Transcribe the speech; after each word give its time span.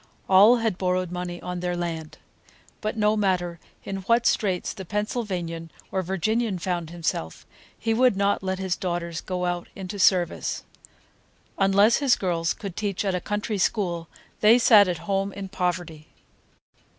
All 0.27 0.55
had 0.57 0.79
borrowed 0.79 1.11
money 1.11 1.39
on 1.43 1.59
their 1.59 1.77
land. 1.77 2.17
But 2.81 2.97
no 2.97 3.15
matter 3.15 3.59
in 3.83 3.97
what 3.97 4.25
straits 4.25 4.73
the 4.73 4.83
Pennsylvanian 4.83 5.69
or 5.91 6.01
Virginian 6.01 6.57
found 6.57 6.89
himself, 6.89 7.45
he 7.77 7.93
would 7.93 8.17
not 8.17 8.41
let 8.41 8.57
his 8.57 8.75
daughters 8.75 9.21
go 9.21 9.45
out 9.45 9.67
into 9.75 9.99
service. 9.99 10.63
Unless 11.59 11.97
his 11.97 12.15
girls 12.15 12.55
could 12.55 12.75
teach 12.75 13.03
a 13.05 13.21
country 13.21 13.59
school, 13.59 14.07
they 14.39 14.57
sat 14.57 14.87
at 14.87 14.97
home 15.05 15.31
in 15.33 15.49
poverty. 15.49 16.07